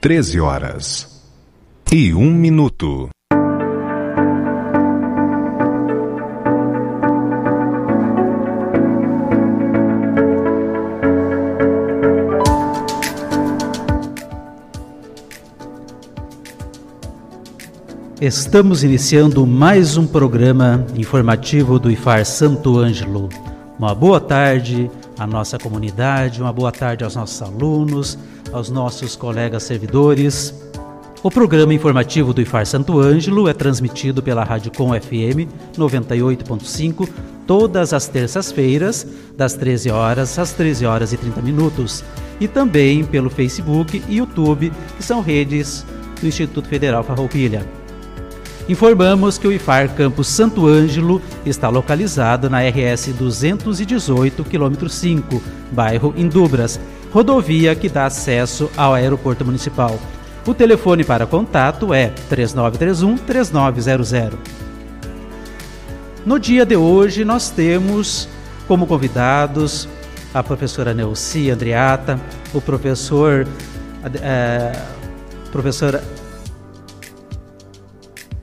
[0.00, 1.22] 13 horas
[1.92, 3.10] e um minuto.
[18.18, 23.28] Estamos iniciando mais um programa informativo do IFAR Santo Ângelo.
[23.78, 28.16] Uma boa tarde à nossa comunidade, uma boa tarde aos nossos alunos,
[28.52, 30.54] aos nossos colegas servidores.
[31.22, 37.08] O programa informativo do IFAR Santo Ângelo é transmitido pela Rádio Com FM 98.5
[37.46, 42.04] todas as terças-feiras, das 13 horas às 13 horas e 30 minutos,
[42.40, 45.84] e também pelo Facebook e YouTube, que são redes
[46.20, 47.66] do Instituto Federal Farroupilha.
[48.68, 55.42] Informamos que o IFAR Campus Santo Ângelo está localizado na RS 218, quilômetro 5,
[55.72, 56.78] bairro Indubras,
[57.12, 59.98] rodovia que dá acesso ao aeroporto municipal.
[60.46, 64.38] O telefone para contato é 3931 3900.
[66.24, 68.28] No dia de hoje nós temos
[68.66, 69.88] como convidados
[70.32, 72.20] a professora Neuci Andriata,
[72.54, 73.46] o professor
[74.22, 74.72] é,
[75.50, 76.00] professor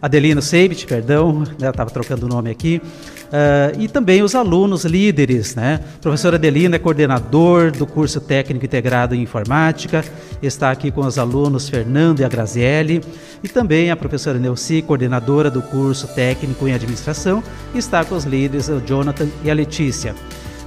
[0.02, 2.82] Adelino Seibit, perdão, né, estava trocando o nome aqui,
[3.28, 5.82] Uh, e também os alunos líderes, né?
[5.98, 10.04] O professor Adelino é coordenador do curso técnico integrado em informática,
[10.42, 13.02] está aqui com os alunos Fernando e a Grazielli,
[13.44, 17.44] e também a professora Neuci, coordenadora do curso técnico em administração,
[17.76, 20.16] está com os líderes o Jonathan e a Letícia.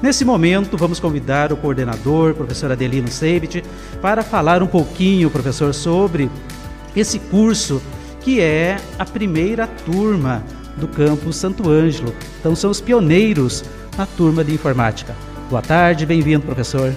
[0.02, 3.62] Nesse momento, vamos convidar o coordenador, professor Adelino Seibit,
[4.02, 6.30] para falar um pouquinho, professor, sobre
[6.94, 7.80] esse curso
[8.20, 10.44] que é a primeira turma
[10.80, 12.12] do campus Santo Ângelo.
[12.40, 13.62] Então são os pioneiros
[13.96, 15.14] na turma de informática.
[15.48, 16.92] Boa tarde, bem-vindo, professor.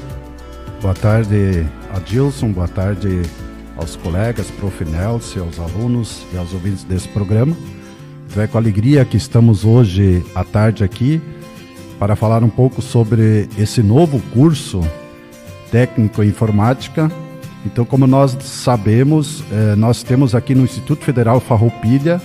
[0.82, 3.22] Boa tarde, Adilson, boa tarde
[3.78, 4.86] aos colegas, prof.
[4.86, 7.56] Nelson, aos alunos e aos ouvintes desse programa.
[8.30, 11.22] Então é com alegria que estamos hoje à tarde aqui
[12.00, 14.82] para falar um pouco sobre esse novo curso
[15.72, 17.12] técnico informática.
[17.66, 22.22] Então, como nós sabemos, eh, nós temos aqui no Instituto Federal Farroupilha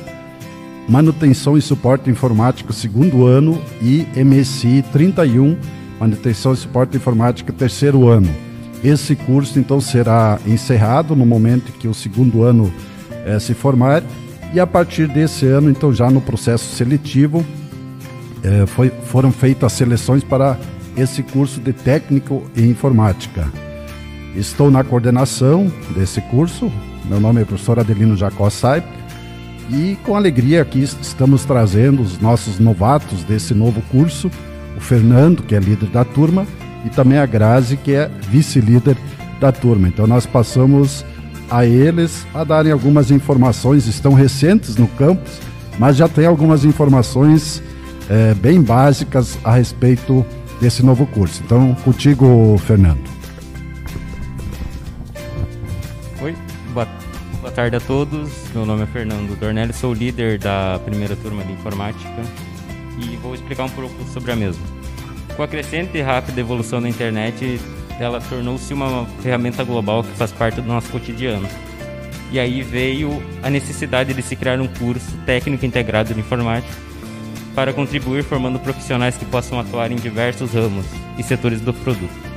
[0.89, 5.55] Manutenção e Suporte Informático segundo ano e MSI 31,
[6.01, 8.35] Manutenção e Suporte Informática terceiro ano.
[8.83, 12.73] Esse curso então será encerrado no momento que o segundo ano
[13.27, 14.03] eh, se formar
[14.55, 17.45] e a partir desse ano então já no processo seletivo
[18.43, 20.59] eh, foi, foram feitas as seleções para
[20.97, 23.47] esse curso de técnico em informática.
[24.35, 26.73] Estou na coordenação desse curso.
[27.05, 28.87] Meu nome é professor Adelino Jacó Saip
[29.71, 34.31] e com alegria aqui estamos trazendo os nossos novatos desse novo curso,
[34.77, 36.47] o Fernando, que é líder da turma,
[36.85, 38.97] e também a Grazi, que é vice-líder
[39.41, 39.89] da turma.
[39.89, 41.05] Então nós passamos
[41.51, 45.39] a eles a darem algumas informações, estão recentes no campus,
[45.79, 47.63] mas já tem algumas informações
[48.09, 50.25] é, bem básicas a respeito
[50.61, 51.43] desse novo curso.
[51.45, 53.18] Então, contigo, Fernando.
[57.59, 58.31] Tarde a todos.
[58.55, 62.23] Meu nome é Fernando Dornelli, sou líder da primeira turma de informática
[63.03, 64.65] e vou explicar um pouco sobre a mesma.
[65.35, 67.61] Com a crescente e rápida evolução da internet,
[67.99, 71.49] ela tornou-se uma ferramenta global que faz parte do nosso cotidiano.
[72.31, 76.73] E aí veio a necessidade de se criar um curso técnico integrado de informática
[77.57, 80.87] para contribuir formando profissionais que possam atuar em diversos ramos
[81.19, 82.28] e setores do produto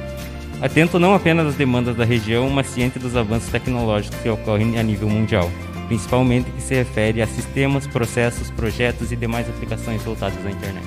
[0.62, 4.84] atento não apenas às demandas da região, mas ciente dos avanços tecnológicos que ocorrem a
[4.84, 5.50] nível mundial,
[5.88, 10.86] principalmente que se refere a sistemas, processos, projetos e demais aplicações voltadas à internet.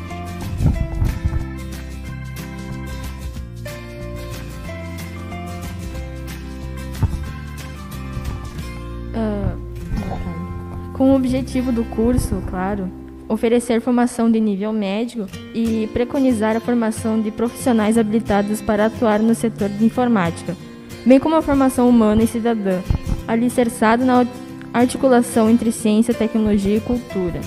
[9.13, 16.61] Uh, com o objetivo do curso, claro, oferecer formação de nível médio e preconizar a
[16.61, 20.57] formação de profissionais habilitados para atuar no setor de informática,
[21.05, 22.81] bem como a formação humana e cidadã,
[23.27, 24.27] alicerçada na
[24.73, 27.41] articulação entre ciência, tecnologia e cultura.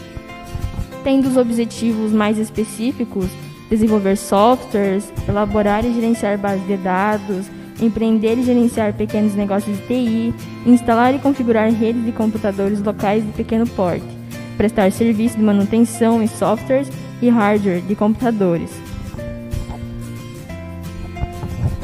[1.04, 3.28] Tendo os objetivos mais específicos,
[3.70, 7.46] desenvolver softwares, elaborar e gerenciar bases de dados,
[7.82, 10.34] empreender e gerenciar pequenos negócios de TI,
[10.66, 14.17] instalar e configurar redes de computadores locais de pequeno porte,
[14.58, 16.90] prestar serviço de manutenção em softwares
[17.22, 18.72] e hardware de computadores.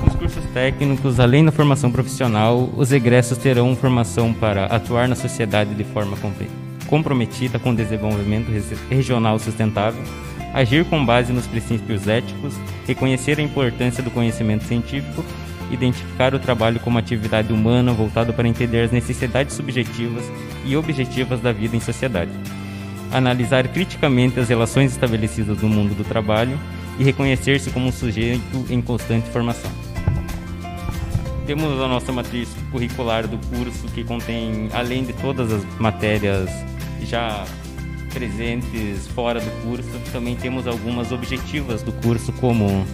[0.03, 5.75] Nos cursos técnicos, além da formação profissional, os egressos terão formação para atuar na sociedade
[5.75, 6.17] de forma
[6.87, 8.49] comprometida com o desenvolvimento
[8.89, 10.03] regional sustentável,
[10.53, 12.53] agir com base nos princípios éticos,
[12.85, 15.23] reconhecer a importância do conhecimento científico
[15.71, 20.23] identificar o trabalho como atividade humana voltada para entender as necessidades subjetivas
[20.65, 22.31] e objetivas da vida em sociedade,
[23.13, 26.59] analisar criticamente as relações estabelecidas no mundo do trabalho
[26.97, 29.71] e reconhecer-se como um sujeito em constante formação.
[31.45, 36.49] Temos a nossa matriz curricular do curso que contém, além de todas as matérias
[37.01, 37.45] já
[38.13, 42.85] presentes fora do curso, também temos algumas objetivas do curso como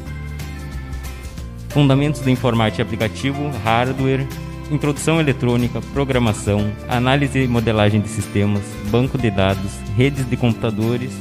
[1.69, 4.27] fundamentos da informática aplicativo, hardware,
[4.69, 11.11] introdução eletrônica, programação, análise e modelagem de sistemas, banco de dados, redes de computadores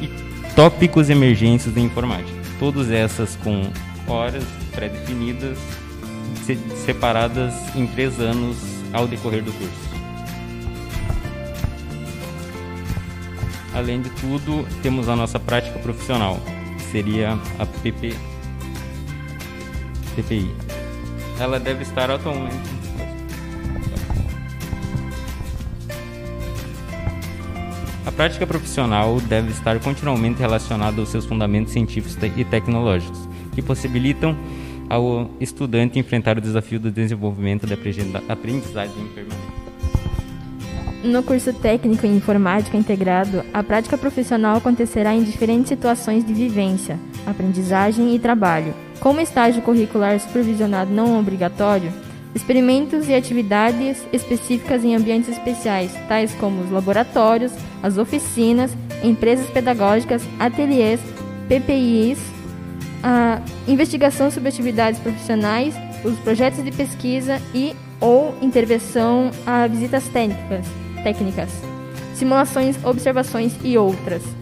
[0.00, 0.08] e
[0.54, 2.38] tópicos e emergências da informática.
[2.58, 3.70] Todas essas com
[4.06, 5.58] horas pré-definidas,
[6.84, 8.56] separadas em três anos
[8.92, 9.90] ao decorrer do curso.
[13.74, 16.40] Além de tudo, temos a nossa prática profissional,
[16.76, 18.14] que seria a PP
[20.16, 20.69] TPI.
[21.40, 22.54] Ela deve estar atualmente.
[28.04, 34.36] A prática profissional deve estar continuamente relacionada aos seus fundamentos científicos e tecnológicos, que possibilitam
[34.90, 37.74] ao estudante enfrentar o desafio do desenvolvimento da
[38.28, 39.60] aprendizagem permanente.
[41.02, 46.98] No curso técnico em informática integrado, a prática profissional acontecerá em diferentes situações de vivência,
[47.26, 51.92] aprendizagem e trabalho como estágio curricular supervisionado não obrigatório,
[52.34, 57.52] experimentos e atividades específicas em ambientes especiais, tais como os laboratórios,
[57.82, 58.70] as oficinas,
[59.02, 61.00] empresas pedagógicas, ateliês,
[61.48, 62.18] PPIs,
[63.02, 65.74] a investigação sobre atividades profissionais,
[66.04, 70.66] os projetos de pesquisa e ou intervenção a visitas técnicas,
[71.02, 71.50] técnicas,
[72.14, 74.39] simulações, observações e outras.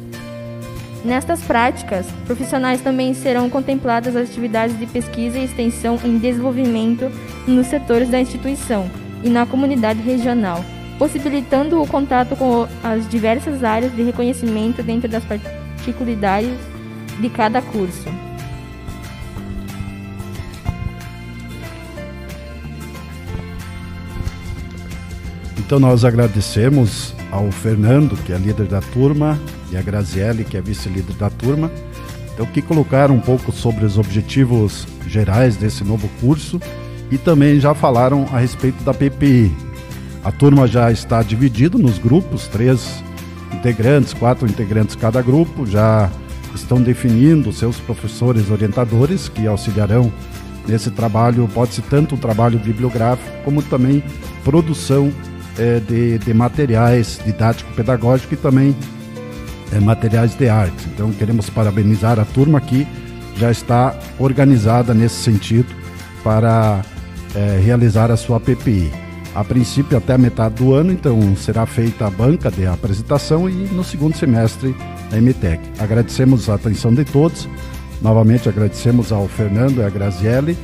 [1.04, 7.10] Nestas práticas, profissionais também serão contempladas as atividades de pesquisa e extensão em desenvolvimento
[7.46, 8.90] nos setores da instituição
[9.22, 10.64] e na comunidade regional,
[10.98, 16.58] possibilitando o contato com as diversas áreas de reconhecimento dentro das particularidades
[17.20, 18.08] de cada curso.
[25.56, 29.38] Então nós agradecemos ao Fernando, que é líder da turma,
[29.70, 31.70] e a Graziele, que é vice-líder da turma,
[32.32, 36.60] então que colocaram um pouco sobre os objetivos gerais desse novo curso
[37.10, 39.52] e também já falaram a respeito da PPI.
[40.22, 43.02] A turma já está dividida nos grupos, três
[43.52, 46.10] integrantes, quatro integrantes cada grupo, já
[46.54, 50.12] estão definindo seus professores orientadores que auxiliarão
[50.66, 54.02] nesse trabalho, pode ser tanto um trabalho bibliográfico como também
[54.44, 55.10] produção
[55.58, 58.76] é, de, de materiais didático-pedagógico e também
[59.72, 60.86] é, materiais de arte.
[60.94, 62.86] Então queremos parabenizar a turma que
[63.36, 65.68] já está organizada nesse sentido
[66.24, 66.82] para
[67.34, 68.90] é, realizar a sua PPI.
[69.34, 73.52] A princípio até a metade do ano, então será feita a banca de apresentação e
[73.52, 74.74] no segundo semestre
[75.12, 75.60] a MTEC.
[75.78, 77.48] Agradecemos a atenção de todos.
[78.02, 80.56] Novamente agradecemos ao Fernando e à Graziele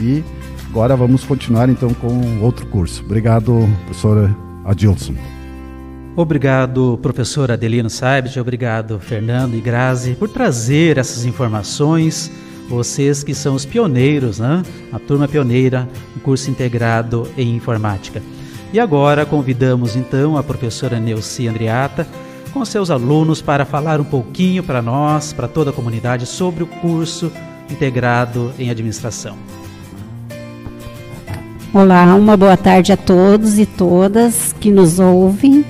[0.00, 0.22] e
[0.70, 3.02] agora vamos continuar então com outro curso.
[3.04, 5.41] Obrigado, professora Adilson.
[6.14, 12.30] Obrigado, professor Adelino Saibit, obrigado, Fernando e Grazi, por trazer essas informações.
[12.68, 14.62] Vocês que são os pioneiros, né?
[14.92, 18.22] A turma pioneira, o curso integrado em informática.
[18.74, 22.06] E agora convidamos então a professora Neuci Andriata
[22.52, 26.66] com seus alunos para falar um pouquinho para nós, para toda a comunidade, sobre o
[26.66, 27.32] curso
[27.70, 29.36] integrado em administração.
[31.72, 35.64] Olá, uma boa tarde a todos e todas que nos ouvem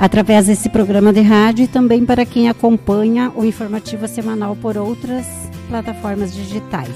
[0.00, 5.26] através desse programa de rádio e também para quem acompanha o informativo semanal por outras
[5.68, 6.88] plataformas digitais.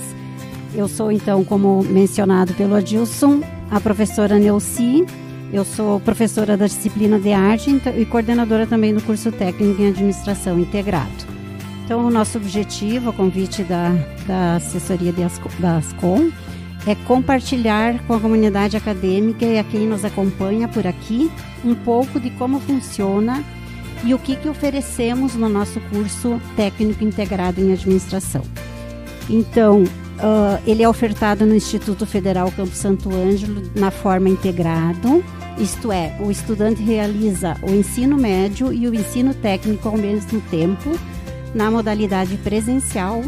[0.74, 5.04] Eu sou, então, como mencionado pelo Adilson, a professora Neuci.
[5.52, 10.58] Eu sou professora da disciplina de arte e coordenadora também do curso técnico em administração
[10.58, 11.34] integrado.
[11.84, 13.92] Então, o nosso objetivo, a convite da,
[14.26, 15.12] da assessoria
[15.60, 16.30] da Ascom,
[16.86, 21.30] é compartilhar com a comunidade acadêmica e a quem nos acompanha por aqui
[21.64, 23.42] um pouco de como funciona
[24.04, 28.42] e o que, que oferecemos no nosso curso técnico integrado em administração.
[29.30, 35.24] Então, uh, ele é ofertado no Instituto Federal Campo Santo Ângelo na forma integrado,
[35.58, 40.98] isto é, o estudante realiza o ensino médio e o ensino técnico ao mesmo tempo,
[41.54, 43.22] na modalidade presencial,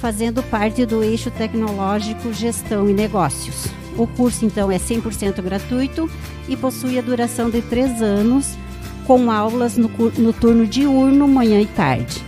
[0.00, 3.66] fazendo parte do eixo tecnológico Gestão e Negócios.
[3.98, 6.10] O curso, então, é 100% gratuito
[6.48, 8.56] e possui a duração de três anos,
[9.06, 12.24] com aulas no, no turno diurno, manhã e tarde.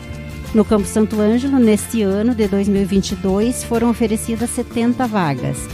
[0.54, 5.66] No Campo Santo Ângelo, neste ano de 2022, foram oferecidas 70 vagas.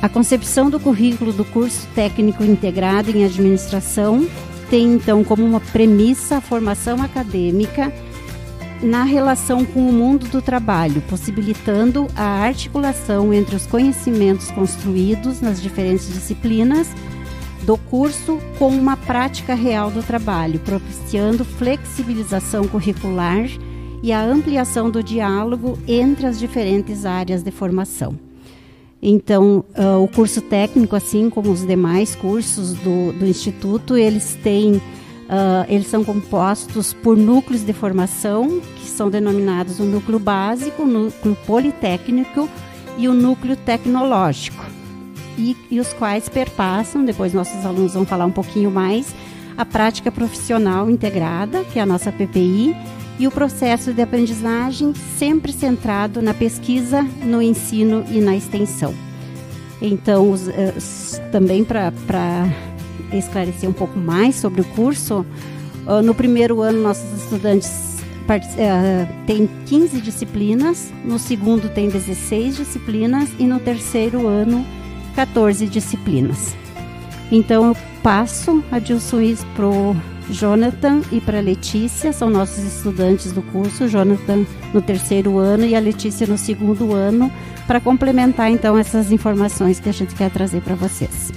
[0.00, 4.24] A concepção do currículo do curso técnico integrado em administração
[4.70, 7.92] tem então como uma premissa a formação acadêmica
[8.82, 15.60] na relação com o mundo do trabalho, possibilitando a articulação entre os conhecimentos construídos nas
[15.60, 16.88] diferentes disciplinas
[17.62, 23.46] do curso com uma prática real do trabalho, propiciando flexibilização curricular
[24.02, 28.18] e a ampliação do diálogo entre as diferentes áreas de formação.
[29.00, 34.80] Então, uh, o curso técnico, assim como os demais cursos do, do Instituto, eles têm,
[35.28, 40.86] uh, eles são compostos por núcleos de formação, que são denominados o núcleo básico, o
[40.86, 42.48] núcleo politécnico
[42.96, 44.64] e o núcleo tecnológico,
[45.36, 49.14] e, e os quais perpassam, depois nossos alunos vão falar um pouquinho mais,
[49.56, 52.74] a prática profissional integrada, que é a nossa PPI,
[53.18, 58.94] e o processo de aprendizagem sempre centrado na pesquisa, no ensino e na extensão.
[59.82, 61.92] Então, os, uh, também para
[63.12, 65.24] esclarecer um pouco mais sobre o curso,
[65.86, 67.98] uh, no primeiro ano nossos estudantes
[68.28, 74.64] uh, têm 15 disciplinas, no segundo tem 16 disciplinas e no terceiro ano
[75.14, 76.54] 14 disciplinas.
[77.30, 79.96] Então eu passo a Dilson para o
[80.30, 85.80] Jonathan e para Letícia, são nossos estudantes do curso, Jonathan no terceiro ano e a
[85.80, 87.32] Letícia no segundo ano,
[87.66, 91.32] para complementar então essas informações que a gente quer trazer para vocês.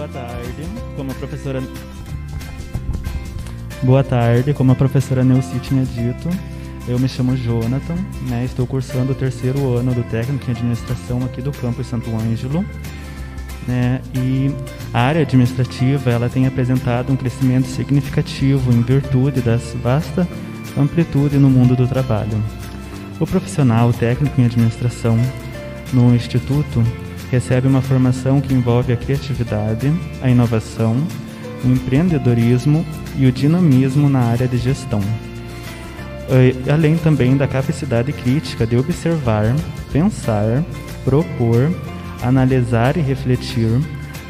[0.00, 0.64] Boa tarde,
[0.96, 1.62] como a professora
[3.82, 6.30] Boa tarde, como a professora Neuci tinha dito,
[6.88, 7.96] eu me chamo Jonathan,
[8.30, 12.64] né, estou cursando o terceiro ano do técnico em administração aqui do campus Santo Ângelo
[13.68, 14.00] né?
[14.14, 14.50] E
[14.94, 20.26] a área administrativa ela tem apresentado um crescimento significativo em virtude da vasta
[20.78, 22.42] amplitude no mundo do trabalho.
[23.20, 25.18] O profissional técnico em administração
[25.92, 26.82] no instituto
[27.30, 30.96] recebe uma formação que envolve a criatividade, a inovação,
[31.64, 32.84] o empreendedorismo
[33.16, 35.00] e o dinamismo na área de gestão.
[36.72, 39.54] Além também da capacidade crítica de observar,
[39.92, 40.64] pensar,
[41.04, 41.70] propor
[42.22, 43.68] analisar e refletir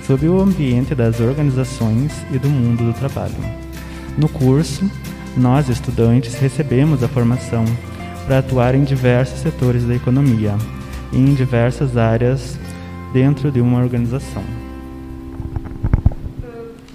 [0.07, 3.35] sobre o ambiente das organizações e do mundo do trabalho.
[4.17, 4.91] No curso,
[5.37, 7.65] nós estudantes recebemos a formação
[8.27, 10.57] para atuar em diversos setores da economia
[11.13, 12.59] e em diversas áreas
[13.13, 14.43] dentro de uma organização.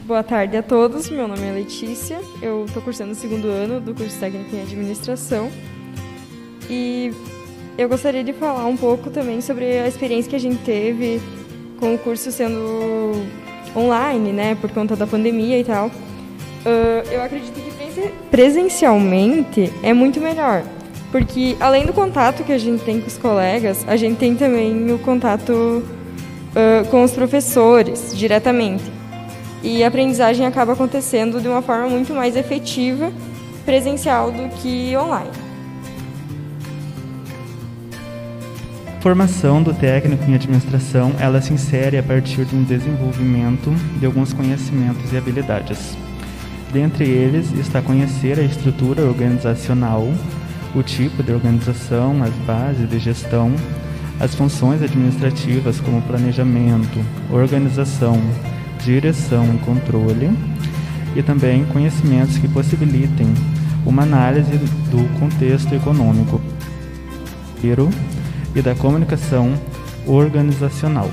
[0.06, 3.94] Boa tarde a todos, meu nome é Letícia, eu estou cursando o segundo ano do
[3.96, 5.50] curso técnico em administração
[6.70, 7.12] e
[7.78, 11.20] eu gostaria de falar um pouco também sobre a experiência que a gente teve
[11.80, 13.26] com o curso sendo
[13.76, 15.88] online, né, por conta da pandemia e tal.
[15.88, 17.76] Uh, eu acredito que
[18.30, 20.64] presencialmente é muito melhor,
[21.12, 24.92] porque além do contato que a gente tem com os colegas, a gente tem também
[24.92, 25.84] o contato
[26.56, 28.84] uh, com os professores diretamente.
[29.62, 33.12] E a aprendizagem acaba acontecendo de uma forma muito mais efetiva
[33.66, 35.46] presencial do que online.
[39.06, 43.70] formação do técnico em administração, ela se insere a partir de um desenvolvimento
[44.00, 45.96] de alguns conhecimentos e habilidades.
[46.74, 50.12] Dentre eles está conhecer a estrutura organizacional,
[50.74, 53.54] o tipo de organização, as bases de gestão,
[54.20, 57.00] as funções administrativas como planejamento,
[57.32, 58.20] organização,
[58.84, 60.30] direção e controle,
[61.16, 63.34] e também conhecimentos que possibilitem
[63.86, 64.58] uma análise
[64.92, 66.42] do contexto econômico
[68.54, 69.54] e da comunicação
[70.06, 71.10] organizacional.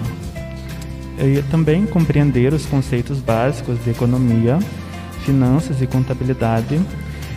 [1.18, 4.58] E também compreender os conceitos básicos de economia,
[5.24, 6.80] finanças e contabilidade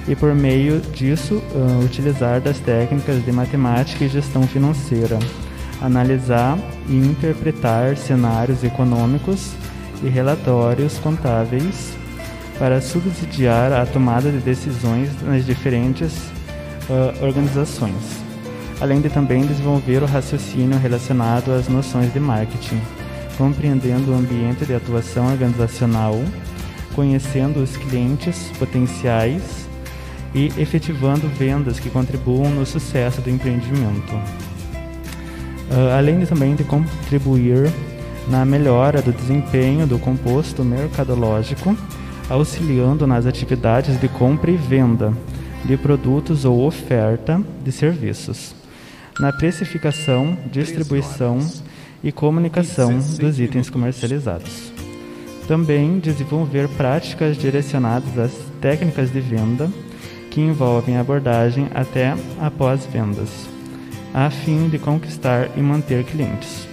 [0.08, 5.18] e por meio disso uh, utilizar das técnicas de matemática e gestão financeira,
[5.82, 9.52] analisar e interpretar cenários econômicos
[10.04, 11.96] e relatórios contábeis
[12.60, 16.14] para subsidiar a tomada de decisões nas diferentes
[16.90, 18.26] uh, organizações
[18.82, 22.82] além de também desenvolver o raciocínio relacionado às noções de marketing,
[23.38, 26.22] compreendendo o ambiente de atuação organizacional,
[26.94, 29.68] conhecendo os clientes potenciais
[30.34, 34.14] e efetivando vendas que contribuam no sucesso do empreendimento.
[35.70, 37.72] Uh, além de, também de contribuir
[38.28, 41.76] na melhora do desempenho do composto mercadológico,
[42.30, 45.14] auxiliando nas atividades de compra e venda
[45.64, 48.56] de produtos ou oferta de serviços,
[49.20, 51.40] na precificação, distribuição
[52.04, 54.72] e comunicação dos itens comercializados.
[55.48, 58.32] Também desenvolver práticas direcionadas às
[58.62, 59.70] técnicas de venda
[60.32, 63.48] que envolvem abordagem até após vendas,
[64.16, 66.66] a fim de conquistar e manter clientes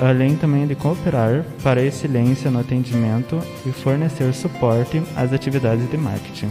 [0.00, 5.96] além também de cooperar para a excelência no atendimento e fornecer suporte às atividades de
[5.98, 6.48] marketing.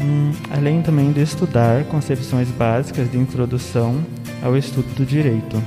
[0.00, 4.04] Hum, além também de estudar concepções básicas de introdução
[4.42, 5.62] ao estudo do direito.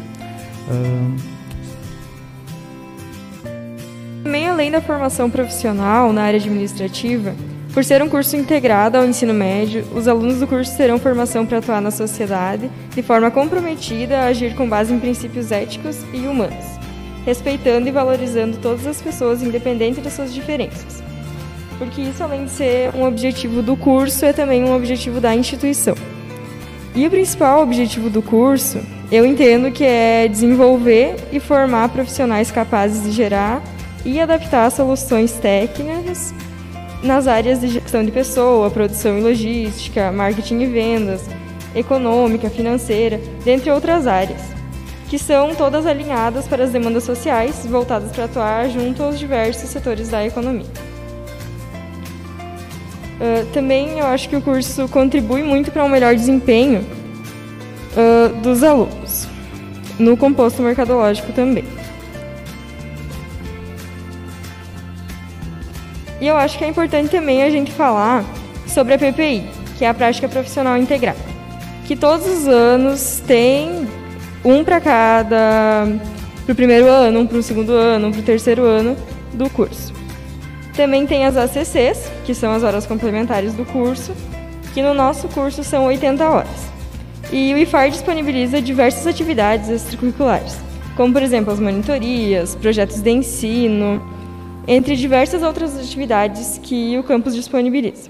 [4.23, 7.35] Também além da formação profissional na área administrativa,
[7.73, 11.57] por ser um curso integrado ao ensino médio, os alunos do curso terão formação para
[11.57, 16.65] atuar na sociedade de forma comprometida a agir com base em princípios éticos e humanos,
[17.25, 21.01] respeitando e valorizando todas as pessoas independente das suas diferenças.
[21.79, 25.95] Porque isso, além de ser um objetivo do curso, é também um objetivo da instituição.
[26.93, 28.79] E o principal objetivo do curso,
[29.11, 33.63] eu entendo que é desenvolver e formar profissionais capazes de gerar
[34.05, 36.35] e adaptar soluções técnicas
[37.03, 41.21] nas áreas de gestão de pessoa, produção e logística, marketing e vendas,
[41.75, 44.41] econômica, financeira, dentre outras áreas,
[45.09, 50.09] que são todas alinhadas para as demandas sociais voltadas para atuar junto aos diversos setores
[50.09, 50.65] da economia.
[53.19, 56.81] Uh, também eu acho que o curso contribui muito para um melhor desempenho
[57.93, 59.27] uh, dos alunos,
[59.99, 61.82] no composto mercadológico também.
[66.23, 68.23] E eu acho que é importante também a gente falar
[68.65, 69.43] sobre a PPI,
[69.77, 71.19] que é a Prática Profissional Integrada,
[71.85, 73.85] que todos os anos tem
[74.45, 75.85] um para cada,
[76.45, 78.95] para o primeiro ano, um para o segundo ano, um para o terceiro ano
[79.33, 79.93] do curso.
[80.73, 84.13] Também tem as ACCs, que são as horas complementares do curso,
[84.73, 86.71] que no nosso curso são 80 horas.
[87.33, 90.55] E o IFAR disponibiliza diversas atividades extracurriculares,
[90.95, 94.01] como por exemplo as monitorias, projetos de ensino,
[94.67, 98.09] entre diversas outras atividades que o campus disponibiliza.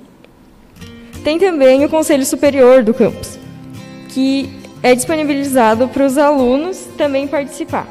[1.24, 3.40] Tem também o Conselho Superior do campus,
[4.10, 4.50] que
[4.82, 7.88] é disponibilizado para os alunos também participar.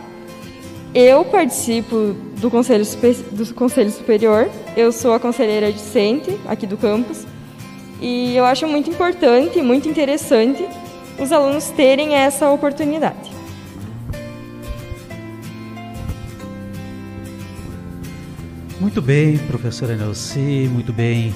[0.94, 2.84] Eu participo do Conselho,
[3.32, 7.24] do Conselho Superior, eu sou a conselheira discente aqui do campus,
[8.00, 10.66] e eu acho muito importante, muito interessante
[11.18, 13.41] os alunos terem essa oportunidade.
[18.82, 21.32] Muito bem, professora Nelci, muito bem.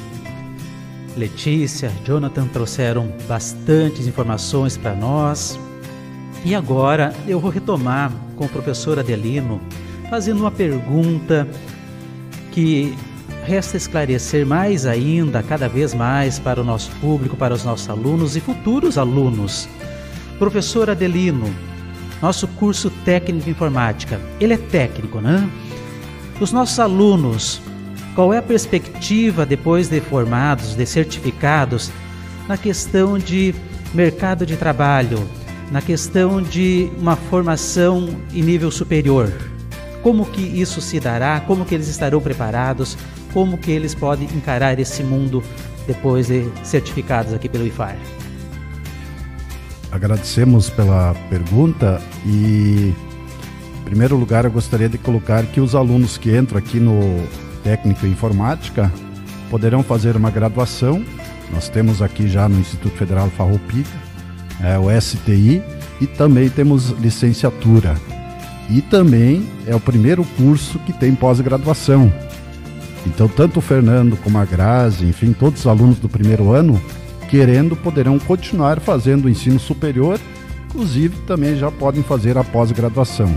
[1.17, 5.57] Letícia, Jonathan trouxeram bastantes informações para nós.
[6.45, 9.61] E agora eu vou retomar com o professor Adelino,
[10.11, 11.47] fazendo uma pergunta
[12.51, 12.93] que
[13.45, 18.35] resta esclarecer mais ainda, cada vez mais, para o nosso público, para os nossos alunos
[18.35, 19.69] e futuros alunos.
[20.37, 21.49] Professor Adelino,
[22.21, 25.49] nosso curso técnico informática, ele é técnico, né?
[26.39, 27.63] Os nossos alunos,
[28.15, 31.91] qual é a perspectiva depois de formados, de certificados,
[32.47, 33.55] na questão de
[33.95, 35.27] mercado de trabalho,
[35.73, 39.33] na questão de uma formação em nível superior?
[40.03, 41.41] Como que isso se dará?
[41.41, 42.99] Como que eles estarão preparados?
[43.33, 45.43] Como que eles podem encarar esse mundo
[45.87, 47.97] depois de certificados aqui pelo IFAR?
[49.91, 52.95] Agradecemos pela pergunta e
[53.87, 57.25] primeiro lugar, eu gostaria de colocar que os alunos que entram aqui no
[57.63, 58.93] técnico em informática
[59.49, 61.05] poderão fazer uma graduação.
[61.53, 63.87] Nós temos aqui já no Instituto Federal Farroupilha,
[64.61, 65.63] é, o STI,
[66.01, 67.95] e também temos licenciatura.
[68.69, 72.13] E também é o primeiro curso que tem pós-graduação.
[73.07, 76.83] Então, tanto o Fernando como a Grazi, enfim, todos os alunos do primeiro ano,
[77.31, 80.19] querendo, poderão continuar fazendo o ensino superior,
[80.69, 83.33] inclusive também já podem fazer a pós-graduação.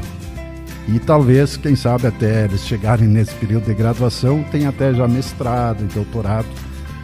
[0.92, 5.84] E talvez, quem sabe, até eles chegarem nesse período de graduação, tenha até já mestrado
[5.84, 6.48] e doutorado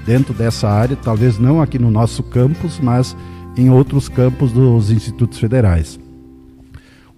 [0.06, 3.15] dentro dessa área, talvez não aqui no nosso campus, mas
[3.56, 6.00] em outros campos dos institutos federais.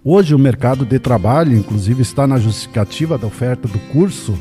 [0.03, 4.37] Hoje o mercado de trabalho, inclusive, está na justificativa da oferta do curso,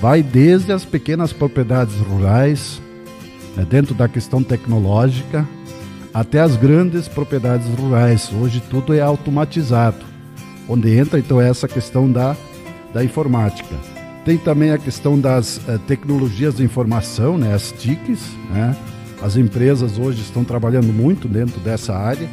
[0.00, 2.82] vai desde as pequenas propriedades rurais,
[3.56, 5.48] né, dentro da questão tecnológica,
[6.12, 8.30] até as grandes propriedades rurais.
[8.32, 10.11] Hoje tudo é automatizado
[10.72, 12.34] onde entra então essa questão da,
[12.94, 13.76] da informática.
[14.24, 18.20] Tem também a questão das uh, tecnologias de informação, né, as TICs.
[18.50, 18.74] Né?
[19.22, 22.28] As empresas hoje estão trabalhando muito dentro dessa área.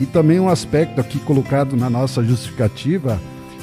[0.00, 3.20] E também um aspecto aqui colocado na nossa justificativa,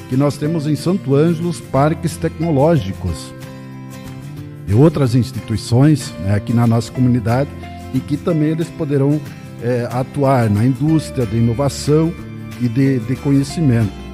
[0.08, 3.34] que nós temos em Santo Ângelo parques tecnológicos
[4.68, 7.50] e outras instituições né, aqui na nossa comunidade
[7.94, 9.20] e que também eles poderão
[9.62, 12.12] é, atuar na indústria de inovação
[12.60, 14.05] e de, de conhecimento.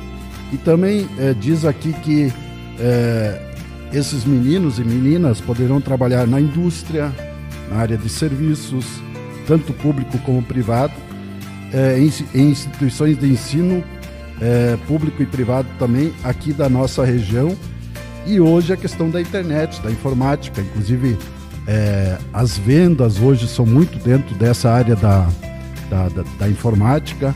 [0.53, 2.31] E também é, diz aqui que
[2.79, 3.41] é,
[3.93, 7.11] esses meninos e meninas poderão trabalhar na indústria,
[7.71, 8.85] na área de serviços,
[9.47, 10.93] tanto público como privado,
[11.73, 13.83] é, em, em, instituições de ensino
[14.88, 17.57] público e privado também aqui da nossa região.
[18.27, 21.17] E hoje a questão da internet, da informática, inclusive
[22.33, 25.29] as vendas hoje são muito dentro dessa área da,
[25.88, 27.33] da, da, da informática.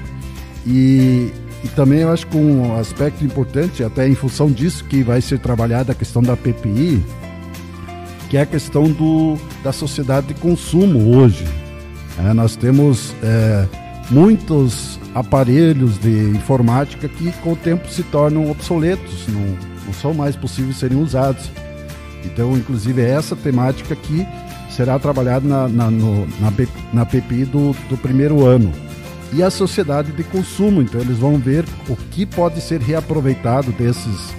[0.67, 1.31] E,
[1.67, 5.41] e também eu acho que um aspecto importante, até em função disso que vai ser
[5.41, 7.05] trabalhada a questão da PPI,
[8.31, 11.45] que é a questão do, da sociedade de consumo hoje.
[12.25, 13.67] É, nós temos é,
[14.11, 20.37] muitos aparelhos de informática que com o tempo se tornam obsoletos, não, não são mais
[20.37, 21.51] possíveis serem usados.
[22.25, 24.25] Então, inclusive, é essa temática que
[24.71, 26.53] será trabalhada na, na, no, na,
[26.93, 28.86] na PPI do, do primeiro ano
[29.33, 30.83] e a sociedade de consumo.
[30.83, 34.35] Então eles vão ver o que pode ser reaproveitado desses,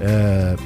[0.00, 0.56] é,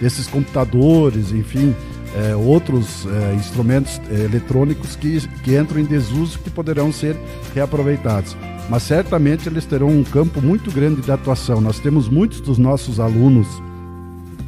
[0.00, 1.74] desses computadores, enfim,
[2.14, 7.16] é, outros é, instrumentos é, eletrônicos que, que entram em desuso que poderão ser
[7.54, 8.36] reaproveitados.
[8.68, 11.60] Mas certamente eles terão um campo muito grande de atuação.
[11.60, 13.46] Nós temos muitos dos nossos alunos,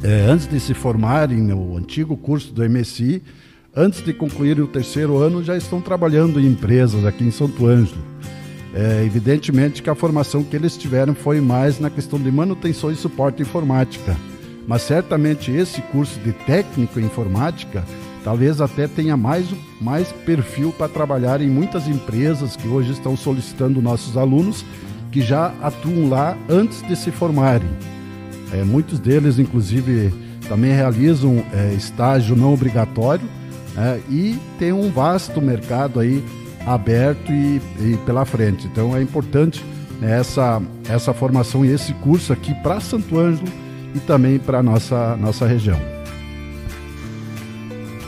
[0.01, 3.21] é, antes de se formarem no antigo curso do MSI,
[3.75, 8.01] antes de concluírem o terceiro ano, já estão trabalhando em empresas aqui em Santo Ângelo.
[8.73, 12.95] É, evidentemente que a formação que eles tiveram foi mais na questão de manutenção e
[12.95, 14.17] suporte informática.
[14.67, 17.83] Mas certamente esse curso de técnico em informática
[18.23, 19.45] talvez até tenha mais,
[19.81, 24.65] mais perfil para trabalhar em muitas empresas que hoje estão solicitando nossos alunos
[25.11, 27.69] que já atuam lá antes de se formarem.
[28.51, 30.13] É, muitos deles, inclusive,
[30.47, 33.27] também realizam é, estágio não obrigatório
[33.77, 36.23] é, e tem um vasto mercado aí
[36.65, 38.67] aberto e, e pela frente.
[38.67, 39.63] Então é importante
[39.99, 43.47] né, essa, essa formação e esse curso aqui para Santo Ângelo
[43.95, 45.79] e também para a nossa, nossa região.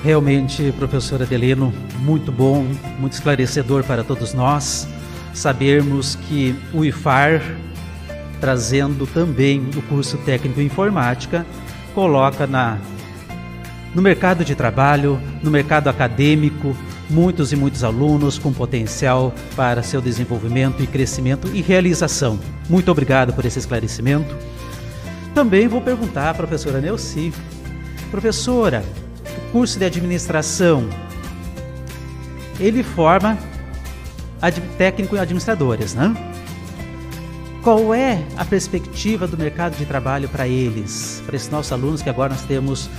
[0.04, 2.66] Realmente, professor Adelino, muito bom,
[3.00, 4.88] muito esclarecedor para todos nós
[5.34, 7.42] sabermos que o IFAR,
[8.40, 11.46] trazendo também o curso técnico em informática,
[11.94, 12.78] coloca na
[13.94, 16.76] no mercado de trabalho, no mercado acadêmico,
[17.10, 22.40] muitos e muitos alunos com potencial para seu desenvolvimento e crescimento e realização.
[22.70, 24.36] Muito obrigado por esse esclarecimento.
[25.34, 27.34] Também vou perguntar à professora Neuci.
[28.10, 28.84] Professora,
[29.38, 30.88] o curso de administração,
[32.60, 33.38] ele forma
[34.78, 36.16] técnico em administradores, né?
[37.64, 42.10] Qual é a perspectiva do mercado de trabalho para eles, para esses nossos alunos que
[42.10, 42.90] agora nós temos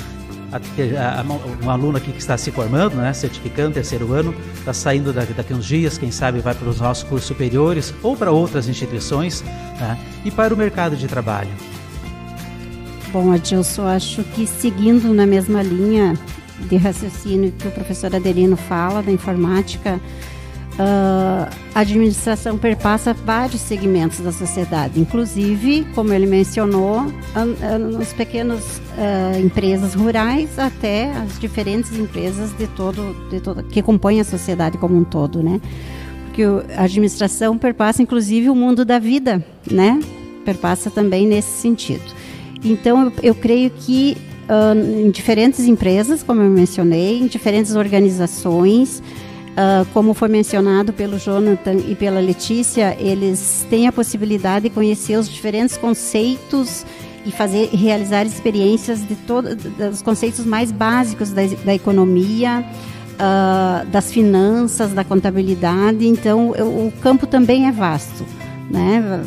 [0.52, 5.12] a, a, um aluno aqui que está se formando, né, certificando, terceiro ano, está saindo
[5.12, 8.68] daqui, daqui uns dias, quem sabe vai para os nossos cursos superiores ou para outras
[8.68, 9.42] instituições,
[9.80, 11.50] né, e para o mercado de trabalho.
[13.12, 16.14] Bom, Adilson, acho que seguindo na mesma linha
[16.68, 20.00] de raciocínio que o professor Adelino fala da informática,
[20.76, 27.02] Uh, a administração perpassa vários segmentos da sociedade, inclusive, como ele mencionou,
[27.92, 34.22] nos pequenos uh, empresas rurais até as diferentes empresas de todo, de todo, que compõem
[34.22, 35.60] a sociedade como um todo, né?
[36.24, 40.00] Porque a administração perpassa, inclusive, o mundo da vida, né?
[40.46, 42.04] Perpassa também nesse sentido.
[42.64, 44.16] Então, eu creio que
[44.48, 49.02] uh, em diferentes empresas, como eu mencionei, em diferentes organizações,
[49.56, 55.16] Uh, como foi mencionado pelo Jonathan e pela Letícia, eles têm a possibilidade de conhecer
[55.16, 56.84] os diferentes conceitos
[57.24, 62.62] e fazer realizar experiências de todos dos conceitos mais básicos da, da economia,
[63.14, 66.06] uh, das finanças, da contabilidade.
[66.06, 68.26] Então, o, o campo também é vasto.
[68.70, 69.22] Né?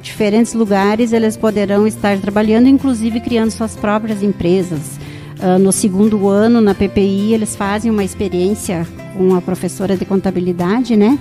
[0.00, 4.98] Diferentes lugares eles poderão estar trabalhando, inclusive criando suas próprias empresas.
[5.40, 10.96] Uh, no segundo ano, na PPI, eles fazem uma experiência com a professora de contabilidade,
[10.96, 11.18] né?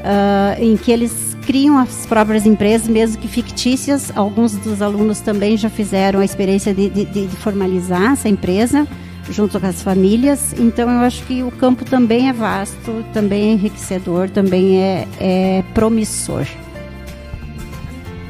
[0.00, 4.10] Uh, em que eles criam as próprias empresas, mesmo que fictícias.
[4.16, 8.86] Alguns dos alunos também já fizeram a experiência de, de, de formalizar essa empresa
[9.30, 10.54] junto com as famílias.
[10.58, 15.64] Então, eu acho que o campo também é vasto, também é enriquecedor, também é, é
[15.74, 16.46] promissor.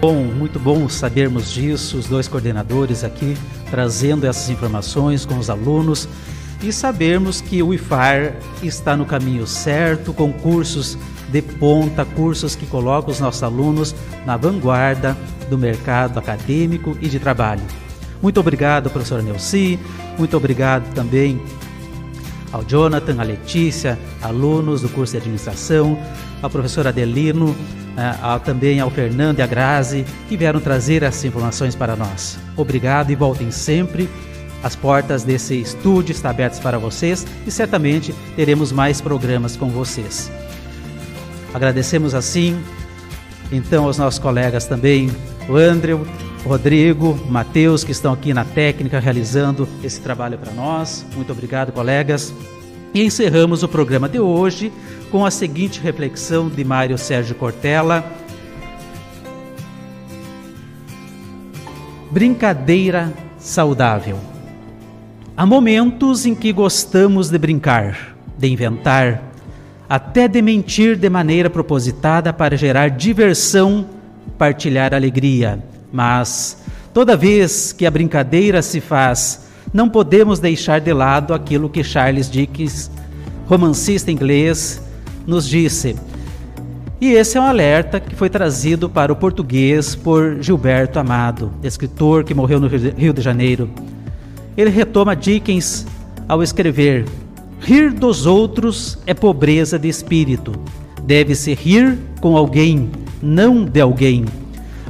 [0.01, 3.37] Bom, muito bom sabermos disso, os dois coordenadores aqui
[3.71, 6.09] trazendo essas informações com os alunos
[6.63, 10.97] e sabermos que o IFAR está no caminho certo, com cursos
[11.29, 15.15] de ponta, cursos que colocam os nossos alunos na vanguarda
[15.51, 17.63] do mercado acadêmico e de trabalho.
[18.23, 19.79] Muito obrigado, professora Nelci,
[20.17, 21.39] muito obrigado também
[22.51, 25.99] ao Jonathan, à Letícia, alunos do curso de administração,
[26.43, 27.55] ao professor Adelino,
[27.97, 32.39] eh, também ao Fernando e à Grazi, que vieram trazer essas informações para nós.
[32.57, 34.09] Obrigado e voltem sempre.
[34.63, 40.31] As portas desse estúdio estão abertas para vocês e certamente teremos mais programas com vocês.
[41.55, 42.63] Agradecemos assim,
[43.51, 45.11] então, aos nossos colegas também,
[45.49, 46.07] o Andrew,
[46.45, 51.05] o Rodrigo, o Matheus, que estão aqui na técnica realizando esse trabalho para nós.
[51.17, 52.33] Muito obrigado, colegas.
[52.95, 54.73] E encerramos o programa de hoje
[55.11, 58.05] com a seguinte reflexão de Mário Sérgio Cortella.
[62.11, 64.19] Brincadeira saudável.
[65.37, 69.23] Há momentos em que gostamos de brincar, de inventar,
[69.89, 73.87] até de mentir de maneira propositada para gerar diversão,
[74.39, 75.63] partilhar alegria.
[75.93, 76.63] Mas,
[76.95, 82.31] toda vez que a brincadeira se faz, não podemos deixar de lado aquilo que Charles
[82.31, 82.91] Dickens,
[83.47, 84.81] romancista inglês,
[85.27, 85.97] nos disse.
[87.01, 92.25] E esse é um alerta que foi trazido para o português por Gilberto Amado, escritor
[92.25, 93.71] que morreu no Rio de Janeiro.
[94.57, 95.87] Ele retoma Dickens
[96.29, 97.07] ao escrever:
[97.61, 100.53] Rir dos outros é pobreza de espírito.
[101.03, 102.91] Deve-se rir com alguém,
[103.23, 104.27] não de alguém.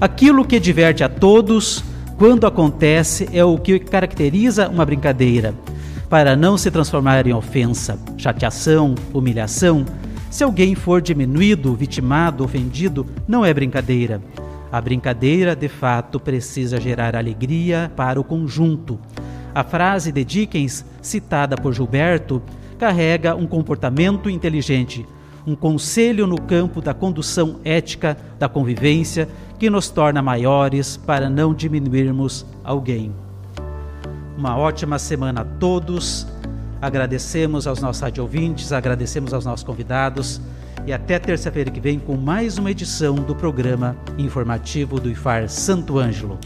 [0.00, 1.84] Aquilo que diverte a todos,
[2.18, 5.54] quando acontece, é o que caracteriza uma brincadeira.
[6.08, 9.86] Para não se transformar em ofensa, chateação, humilhação,
[10.30, 14.22] se alguém for diminuído, vitimado, ofendido, não é brincadeira.
[14.70, 18.96] A brincadeira, de fato, precisa gerar alegria para o conjunto.
[19.52, 22.40] A frase de Dickens, citada por Gilberto,
[22.78, 25.04] carrega um comportamento inteligente,
[25.44, 31.52] um conselho no campo da condução ética da convivência que nos torna maiores para não
[31.52, 33.12] diminuirmos alguém.
[34.38, 36.26] Uma ótima semana a todos.
[36.80, 40.40] Agradecemos aos nossos rádio ouvintes, agradecemos aos nossos convidados
[40.86, 45.98] e até terça-feira que vem com mais uma edição do programa informativo do IFAR Santo
[45.98, 46.38] Ângelo.